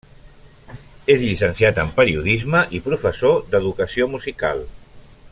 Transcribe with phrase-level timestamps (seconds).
[1.15, 4.65] És llicenciat en periodisme i professor d'educació musical.